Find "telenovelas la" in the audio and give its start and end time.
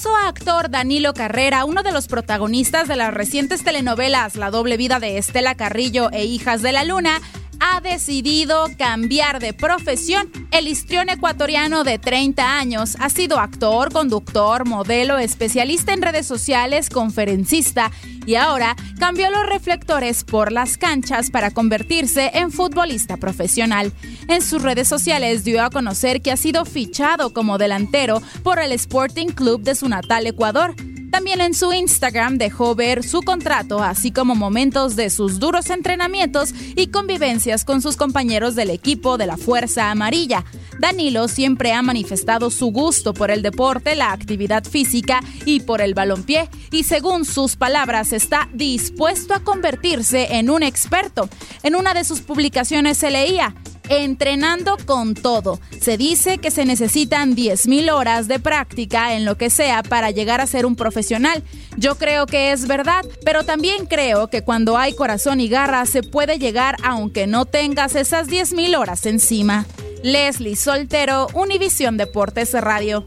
3.64-4.50